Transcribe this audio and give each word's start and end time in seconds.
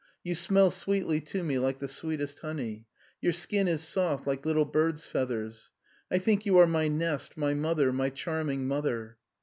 You 0.23 0.33
smell 0.33 0.71
sweetly 0.71 1.21
to 1.25 1.43
me 1.43 1.59
like 1.59 1.77
the 1.77 1.87
sweetest 1.87 2.39
honey. 2.39 2.87
Your 3.21 3.31
skin 3.33 3.67
is 3.67 3.83
soft 3.83 4.25
like 4.25 4.47
little 4.47 4.65
birds' 4.65 5.05
feathers. 5.05 5.69
I 6.09 6.17
think 6.17 6.43
you 6.43 6.57
are 6.57 6.65
my 6.65 6.87
nest, 6.87 7.37
my 7.37 7.53
mother, 7.53 7.93
my 7.93 8.09
charming 8.09 8.67
mother." 8.67 9.17